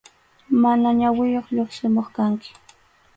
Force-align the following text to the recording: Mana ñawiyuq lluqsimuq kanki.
Mana 0.61 0.87
ñawiyuq 0.99 1.47
lluqsimuq 1.55 2.07
kanki. 2.15 2.49